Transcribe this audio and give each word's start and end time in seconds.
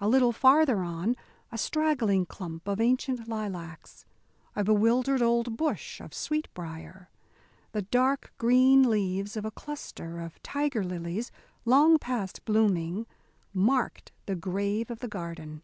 A 0.00 0.08
little 0.08 0.32
farther 0.32 0.80
on, 0.82 1.14
a 1.52 1.56
straggling 1.56 2.26
clump 2.26 2.66
of 2.66 2.80
ancient 2.80 3.28
lilacs, 3.28 4.04
a 4.56 4.64
bewildered 4.64 5.22
old 5.22 5.56
bush 5.56 6.00
of 6.00 6.10
sweetbrier, 6.12 7.08
the 7.70 7.82
dark 7.82 8.32
green 8.36 8.90
leaves 8.90 9.36
of 9.36 9.44
a 9.44 9.52
cluster 9.52 10.18
of 10.18 10.42
tiger 10.42 10.82
lilies, 10.82 11.30
long 11.64 12.00
past 12.00 12.44
blooming, 12.44 13.06
marked 13.54 14.10
the 14.26 14.34
grave 14.34 14.90
of 14.90 14.98
the 14.98 15.06
garden. 15.06 15.62